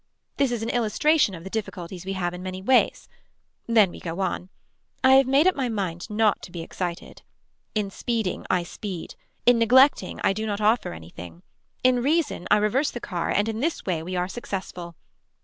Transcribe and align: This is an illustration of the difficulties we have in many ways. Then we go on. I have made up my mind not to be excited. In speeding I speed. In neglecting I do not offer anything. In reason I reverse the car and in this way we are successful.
This 0.37 0.51
is 0.51 0.63
an 0.63 0.69
illustration 0.71 1.35
of 1.35 1.43
the 1.43 1.49
difficulties 1.51 2.05
we 2.07 2.13
have 2.13 2.33
in 2.33 2.41
many 2.41 2.59
ways. 2.59 3.07
Then 3.67 3.91
we 3.91 3.99
go 3.99 4.19
on. 4.21 4.49
I 5.03 5.11
have 5.13 5.27
made 5.27 5.45
up 5.45 5.55
my 5.55 5.69
mind 5.69 6.09
not 6.09 6.41
to 6.41 6.51
be 6.51 6.63
excited. 6.63 7.21
In 7.75 7.91
speeding 7.91 8.43
I 8.49 8.63
speed. 8.63 9.13
In 9.45 9.59
neglecting 9.59 10.19
I 10.23 10.33
do 10.33 10.47
not 10.47 10.59
offer 10.59 10.93
anything. 10.93 11.43
In 11.83 12.01
reason 12.01 12.47
I 12.49 12.57
reverse 12.57 12.89
the 12.89 12.99
car 12.99 13.29
and 13.29 13.47
in 13.47 13.59
this 13.59 13.85
way 13.85 14.01
we 14.01 14.15
are 14.15 14.27
successful. 14.27 14.95